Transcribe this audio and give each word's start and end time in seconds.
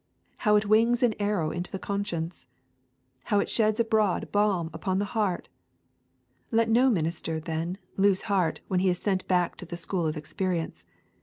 How 0.37 0.55
it 0.55 0.65
wings 0.65 1.03
an 1.03 1.13
arrow 1.19 1.51
to 1.53 1.71
the 1.71 1.77
conscience! 1.77 2.47
How 3.25 3.37
it 3.39 3.51
sheds 3.51 3.79
abroad 3.79 4.31
balm 4.31 4.71
upon 4.73 4.97
the 4.97 5.05
heart! 5.13 5.47
Let 6.49 6.69
no 6.71 6.89
minister, 6.89 7.39
then, 7.39 7.77
lose 7.97 8.23
heart 8.23 8.61
when 8.67 8.79
he 8.79 8.89
is 8.89 8.97
sent 8.97 9.27
back 9.27 9.57
to 9.57 9.65
the 9.67 9.77
school 9.77 10.07
of 10.07 10.17
experience. 10.17 10.87